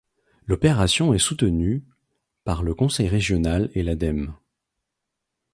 L’opération 0.47 1.13
est 1.13 1.19
soutenue 1.19 1.83
par 2.43 2.63
le 2.63 2.73
conseil 2.73 3.07
régional 3.07 3.69
et 3.75 3.83
l’Ademe. 3.83 4.33